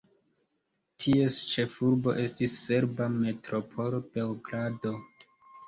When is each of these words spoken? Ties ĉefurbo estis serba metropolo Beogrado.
Ties 1.03 1.37
ĉefurbo 1.51 2.15
estis 2.25 2.57
serba 2.63 3.11
metropolo 3.21 4.03
Beogrado. 4.19 4.99